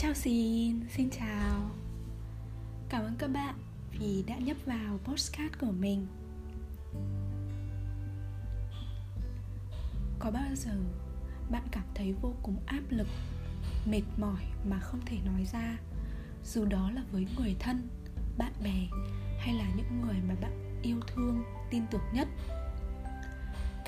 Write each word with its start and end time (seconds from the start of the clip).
Chào 0.00 0.14
xin, 0.14 0.80
xin 0.90 1.10
chào. 1.10 1.70
Cảm 2.88 3.02
ơn 3.02 3.14
các 3.18 3.26
bạn 3.26 3.54
vì 3.98 4.24
đã 4.26 4.36
nhấp 4.36 4.56
vào 4.66 4.98
postcard 5.04 5.54
của 5.60 5.72
mình. 5.80 6.06
Có 10.18 10.30
bao 10.30 10.54
giờ 10.54 10.70
bạn 11.50 11.62
cảm 11.70 11.84
thấy 11.94 12.12
vô 12.22 12.34
cùng 12.42 12.56
áp 12.66 12.82
lực, 12.90 13.06
mệt 13.86 14.02
mỏi 14.18 14.42
mà 14.68 14.80
không 14.80 15.00
thể 15.06 15.16
nói 15.26 15.44
ra 15.52 15.78
Dù 16.44 16.64
đó 16.64 16.90
là 16.90 17.02
với 17.12 17.26
người 17.38 17.56
thân, 17.60 17.88
bạn 18.38 18.52
bè 18.62 18.86
hay 19.38 19.54
là 19.54 19.64
những 19.76 20.00
người 20.00 20.16
mà 20.28 20.34
bạn 20.40 20.80
yêu 20.82 21.00
thương, 21.06 21.42
tin 21.70 21.82
tưởng 21.90 22.04
nhất? 22.12 22.28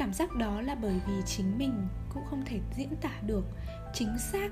Cảm 0.00 0.12
giác 0.12 0.36
đó 0.36 0.60
là 0.60 0.74
bởi 0.74 1.00
vì 1.06 1.22
chính 1.26 1.58
mình 1.58 1.88
cũng 2.14 2.24
không 2.30 2.42
thể 2.46 2.60
diễn 2.76 2.96
tả 3.00 3.12
được 3.26 3.44
chính 3.94 4.18
xác 4.18 4.48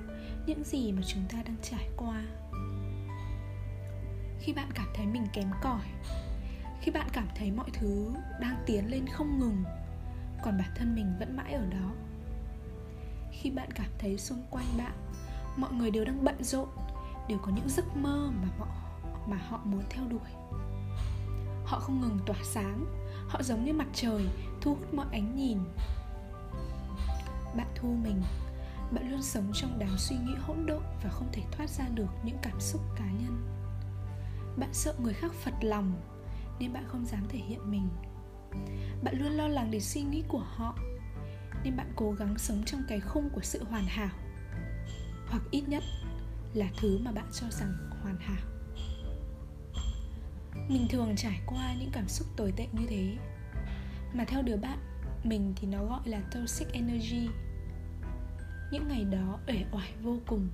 những 0.47 0.65
gì 0.65 0.93
mà 0.93 1.03
chúng 1.07 1.23
ta 1.33 1.39
đang 1.43 1.57
trải 1.63 1.89
qua. 1.97 2.23
Khi 4.41 4.53
bạn 4.53 4.69
cảm 4.75 4.87
thấy 4.95 5.07
mình 5.07 5.27
kém 5.33 5.51
cỏi, 5.63 5.87
khi 6.81 6.91
bạn 6.91 7.09
cảm 7.13 7.29
thấy 7.35 7.51
mọi 7.51 7.71
thứ 7.73 8.13
đang 8.41 8.63
tiến 8.67 8.91
lên 8.91 9.07
không 9.07 9.39
ngừng, 9.39 9.65
còn 10.43 10.59
bản 10.59 10.71
thân 10.75 10.95
mình 10.95 11.15
vẫn 11.19 11.37
mãi 11.37 11.53
ở 11.53 11.67
đó. 11.67 11.93
Khi 13.33 13.51
bạn 13.51 13.71
cảm 13.71 13.91
thấy 13.99 14.19
xung 14.19 14.43
quanh 14.51 14.67
bạn, 14.79 14.93
mọi 15.57 15.73
người 15.73 15.91
đều 15.91 16.05
đang 16.05 16.25
bận 16.25 16.45
rộn, 16.45 16.69
đều 17.29 17.39
có 17.39 17.53
những 17.57 17.69
giấc 17.69 17.97
mơ 17.97 18.31
mà 18.43 18.49
họ 18.59 18.69
mà 19.27 19.37
họ 19.37 19.61
muốn 19.65 19.83
theo 19.91 20.05
đuổi. 20.09 20.31
Họ 21.65 21.79
không 21.81 22.01
ngừng 22.01 22.19
tỏa 22.27 22.39
sáng, 22.43 22.85
họ 23.29 23.43
giống 23.43 23.65
như 23.65 23.73
mặt 23.73 23.89
trời 23.93 24.27
thu 24.61 24.75
hút 24.75 24.95
mọi 24.95 25.07
ánh 25.13 25.37
nhìn. 25.37 25.59
Bạn 27.57 27.67
thu 27.75 27.89
mình, 27.89 28.23
bạn 28.91 29.11
luôn 29.11 29.23
sống 29.23 29.51
trong 29.55 29.79
đám 29.79 29.99
suy 29.99 30.17
nghĩ 30.17 30.35
hỗn 30.41 30.67
độn 30.67 30.83
và 31.03 31.11
không 31.11 31.29
thể 31.33 31.43
thoát 31.53 31.71
ra 31.71 31.85
được 31.95 32.11
những 32.25 32.37
cảm 32.43 32.61
xúc 32.61 32.81
cá 32.97 33.05
nhân. 33.05 33.49
Bạn 34.57 34.71
sợ 34.73 34.95
người 34.99 35.13
khác 35.13 35.33
phật 35.33 35.55
lòng, 35.61 35.93
nên 36.59 36.73
bạn 36.73 36.85
không 36.89 37.07
dám 37.07 37.25
thể 37.29 37.39
hiện 37.39 37.71
mình. 37.71 37.89
Bạn 39.03 39.19
luôn 39.19 39.33
lo 39.33 39.49
lắng 39.49 39.71
đến 39.71 39.81
suy 39.81 40.03
nghĩ 40.03 40.23
của 40.29 40.45
họ, 40.57 40.79
nên 41.65 41.77
bạn 41.77 41.93
cố 41.97 42.13
gắng 42.13 42.39
sống 42.39 42.63
trong 42.67 42.83
cái 42.89 43.01
khung 43.01 43.31
của 43.31 43.43
sự 43.43 43.65
hoàn 43.65 43.85
hảo. 43.85 44.11
Hoặc 45.29 45.43
ít 45.51 45.63
nhất 45.69 45.83
là 46.55 46.67
thứ 46.81 46.99
mà 46.99 47.13
bạn 47.13 47.27
cho 47.33 47.47
rằng 47.51 47.91
hoàn 48.03 48.17
hảo. 48.21 48.43
Mình 50.69 50.87
thường 50.91 51.15
trải 51.17 51.41
qua 51.47 51.75
những 51.81 51.91
cảm 51.93 52.09
xúc 52.09 52.27
tồi 52.37 52.53
tệ 52.57 52.67
như 52.73 52.87
thế 52.89 53.17
mà 54.19 54.25
theo 54.25 54.43
đứa 54.43 54.57
bạn, 54.57 54.79
mình 55.25 55.53
thì 55.57 55.69
nó 55.69 55.85
gọi 55.85 56.01
là 56.05 56.21
toxic 56.31 56.73
energy. 56.73 57.29
Những 58.73 58.89
ngày 58.89 59.05
đó 59.05 59.39
uể 59.47 59.65
oải 59.73 59.93
vô 60.03 60.17
cùng. 60.27 60.49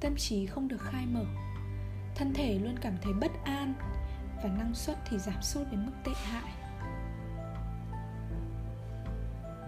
Tâm 0.00 0.16
trí 0.16 0.46
không 0.46 0.68
được 0.68 0.80
khai 0.80 1.06
mở. 1.06 1.24
Thân 2.14 2.34
thể 2.34 2.58
luôn 2.58 2.76
cảm 2.80 2.96
thấy 3.02 3.12
bất 3.12 3.30
an 3.44 3.74
và 4.42 4.48
năng 4.58 4.74
suất 4.74 4.96
thì 5.10 5.18
giảm 5.18 5.42
sút 5.42 5.70
đến 5.70 5.86
mức 5.86 5.92
tệ 6.04 6.12
hại. 6.14 6.52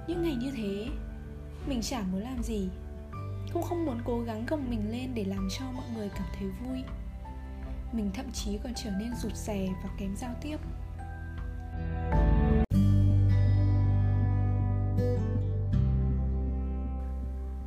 Những 0.09 0.23
ngày 0.23 0.35
như 0.35 0.51
thế, 0.57 0.87
mình 1.69 1.83
chả 1.83 2.03
muốn 2.03 2.20
làm 2.20 2.42
gì. 2.42 2.69
Cũng 3.53 3.63
không 3.63 3.87
muốn 3.87 3.98
cố 4.05 4.20
gắng 4.20 4.47
gồng 4.47 4.70
mình 4.70 4.91
lên 4.91 5.15
để 5.15 5.25
làm 5.25 5.48
cho 5.59 5.65
mọi 5.73 5.87
người 5.95 6.11
cảm 6.15 6.27
thấy 6.39 6.48
vui. 6.48 6.83
Mình 7.92 8.11
thậm 8.15 8.27
chí 8.33 8.59
còn 8.63 8.73
trở 8.75 8.91
nên 8.91 9.15
rụt 9.15 9.35
rè 9.35 9.69
và 9.83 9.91
kém 9.98 10.17
giao 10.17 10.35
tiếp. 10.42 10.57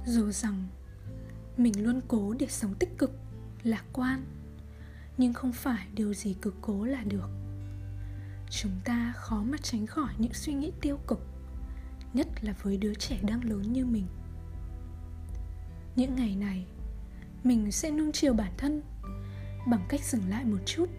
Dù 0.06 0.32
rằng 0.32 0.68
mình 1.58 1.84
luôn 1.84 2.02
cố 2.08 2.34
để 2.40 2.48
sống 2.50 2.74
tích 2.80 2.98
cực, 2.98 3.12
lạc 3.64 3.84
quan, 3.94 4.26
nhưng 5.18 5.34
không 5.34 5.54
phải 5.54 5.88
điều 5.94 6.14
gì 6.14 6.36
cứ 6.42 6.54
cố 6.62 6.86
là 6.86 7.04
được. 7.04 7.30
Chúng 8.50 8.72
ta 8.84 9.14
khó 9.16 9.44
mà 9.44 9.58
tránh 9.62 9.88
khỏi 9.88 10.14
những 10.18 10.34
suy 10.34 10.54
nghĩ 10.54 10.72
tiêu 10.82 11.00
cực, 11.08 11.28
nhất 12.14 12.28
là 12.42 12.54
với 12.64 12.78
đứa 12.78 12.94
trẻ 12.94 13.20
đang 13.22 13.44
lớn 13.44 13.74
như 13.74 13.86
mình. 13.86 14.08
Những 15.96 16.16
ngày 16.16 16.36
này, 16.36 16.66
mình 17.44 17.72
sẽ 17.72 17.92
nung 17.92 18.12
chiều 18.12 18.34
bản 18.34 18.52
thân 18.58 18.82
bằng 19.68 19.86
cách 19.90 20.02
dừng 20.04 20.30
lại 20.30 20.46
một 20.46 20.60
chút, 20.66 20.90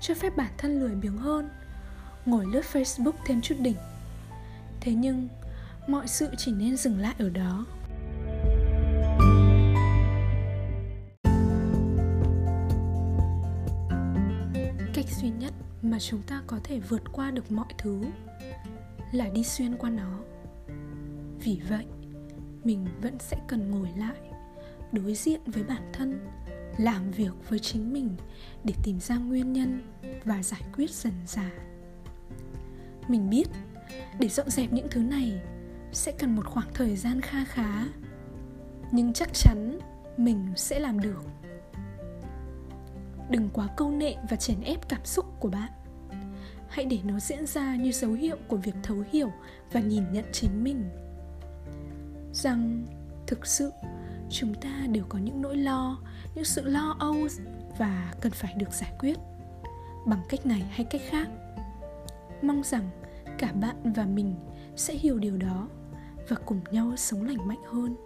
cho 0.00 0.14
phép 0.14 0.36
bản 0.36 0.52
thân 0.58 0.80
lười 0.80 0.94
biếng 0.94 1.18
hơn, 1.18 1.48
ngồi 2.26 2.46
lướt 2.46 2.62
facebook 2.72 3.12
thêm 3.26 3.40
chút 3.40 3.54
đỉnh. 3.60 3.76
Thế 4.80 4.94
nhưng, 4.94 5.28
mọi 5.88 6.08
sự 6.08 6.28
chỉ 6.38 6.52
nên 6.52 6.76
dừng 6.76 6.98
lại 6.98 7.14
ở 7.18 7.30
đó. 7.30 7.66
Cách 15.06 15.16
duy 15.22 15.30
nhất 15.30 15.54
mà 15.82 15.98
chúng 16.00 16.22
ta 16.22 16.42
có 16.46 16.60
thể 16.64 16.80
vượt 16.80 17.02
qua 17.12 17.30
được 17.30 17.52
mọi 17.52 17.66
thứ 17.78 18.04
là 19.12 19.28
đi 19.28 19.44
xuyên 19.44 19.76
qua 19.76 19.90
nó. 19.90 20.18
Vì 21.44 21.60
vậy, 21.68 21.86
mình 22.64 22.86
vẫn 23.02 23.18
sẽ 23.18 23.36
cần 23.48 23.70
ngồi 23.70 23.88
lại, 23.96 24.16
đối 24.92 25.14
diện 25.14 25.40
với 25.46 25.62
bản 25.62 25.82
thân, 25.92 26.20
làm 26.78 27.10
việc 27.10 27.32
với 27.48 27.58
chính 27.58 27.92
mình 27.92 28.16
để 28.64 28.74
tìm 28.82 29.00
ra 29.00 29.16
nguyên 29.16 29.52
nhân 29.52 29.82
và 30.24 30.42
giải 30.42 30.62
quyết 30.76 30.90
dần 30.90 31.12
dà. 31.26 31.50
Mình 33.08 33.30
biết, 33.30 33.48
để 34.18 34.28
dọn 34.28 34.50
dẹp 34.50 34.72
những 34.72 34.88
thứ 34.90 35.00
này 35.00 35.40
sẽ 35.92 36.12
cần 36.18 36.36
một 36.36 36.46
khoảng 36.46 36.68
thời 36.74 36.96
gian 36.96 37.20
kha 37.20 37.44
khá, 37.44 37.86
nhưng 38.92 39.12
chắc 39.12 39.28
chắn 39.34 39.78
mình 40.16 40.46
sẽ 40.56 40.78
làm 40.78 41.00
được 41.00 41.22
đừng 43.30 43.48
quá 43.52 43.68
câu 43.76 43.90
nệ 43.90 44.14
và 44.30 44.36
chèn 44.36 44.60
ép 44.60 44.88
cảm 44.88 45.04
xúc 45.04 45.26
của 45.40 45.48
bạn. 45.48 45.70
Hãy 46.68 46.84
để 46.84 46.98
nó 47.04 47.18
diễn 47.20 47.46
ra 47.46 47.76
như 47.76 47.92
dấu 47.92 48.12
hiệu 48.12 48.36
của 48.48 48.56
việc 48.56 48.74
thấu 48.82 48.96
hiểu 49.12 49.32
và 49.72 49.80
nhìn 49.80 50.12
nhận 50.12 50.24
chính 50.32 50.64
mình. 50.64 50.84
Rằng, 52.32 52.86
thực 53.26 53.46
sự, 53.46 53.70
chúng 54.30 54.54
ta 54.54 54.86
đều 54.88 55.04
có 55.08 55.18
những 55.18 55.42
nỗi 55.42 55.56
lo, 55.56 55.98
những 56.34 56.44
sự 56.44 56.62
lo 56.64 56.96
âu 56.98 57.16
và 57.78 58.14
cần 58.20 58.32
phải 58.32 58.54
được 58.54 58.72
giải 58.72 58.92
quyết. 58.98 59.18
Bằng 60.06 60.20
cách 60.28 60.46
này 60.46 60.60
hay 60.70 60.84
cách 60.84 61.02
khác, 61.08 61.28
mong 62.42 62.62
rằng 62.64 62.90
cả 63.38 63.52
bạn 63.52 63.92
và 63.96 64.04
mình 64.04 64.34
sẽ 64.76 64.94
hiểu 64.94 65.18
điều 65.18 65.36
đó 65.36 65.68
và 66.28 66.36
cùng 66.46 66.60
nhau 66.70 66.92
sống 66.96 67.24
lành 67.24 67.48
mạnh 67.48 67.62
hơn. 67.72 67.96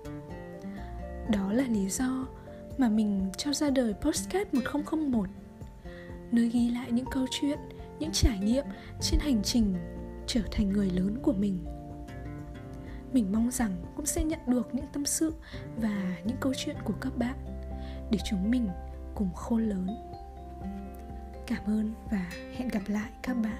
Đó 1.31 1.52
là 1.52 1.64
lý 1.64 1.88
do 1.88 2.26
mà 2.81 2.89
mình 2.89 3.31
cho 3.37 3.53
ra 3.53 3.71
đời 3.71 3.95
Postcard 4.01 4.55
1001 4.55 5.29
Nơi 6.33 6.49
ghi 6.49 6.71
lại 6.71 6.93
những 6.93 7.07
câu 7.11 7.27
chuyện, 7.31 7.59
những 7.99 8.11
trải 8.13 8.39
nghiệm 8.39 8.65
trên 9.01 9.21
hành 9.21 9.43
trình 9.43 9.75
trở 10.27 10.41
thành 10.53 10.69
người 10.69 10.91
lớn 10.91 11.19
của 11.23 11.33
mình. 11.33 11.65
Mình 13.13 13.33
mong 13.33 13.51
rằng 13.51 13.85
cũng 13.97 14.07
sẽ 14.07 14.25
nhận 14.25 14.41
được 14.47 14.75
những 14.75 14.85
tâm 14.93 15.05
sự 15.05 15.33
và 15.77 16.17
những 16.25 16.37
câu 16.41 16.53
chuyện 16.57 16.77
của 16.85 16.95
các 17.01 17.17
bạn 17.17 17.37
Để 18.11 18.19
chúng 18.31 18.51
mình 18.51 18.69
cùng 19.15 19.35
khôn 19.35 19.69
lớn. 19.69 19.89
Cảm 21.47 21.65
ơn 21.67 21.95
và 22.11 22.31
hẹn 22.57 22.69
gặp 22.69 22.83
lại 22.89 23.11
các 23.23 23.35
bạn. 23.35 23.59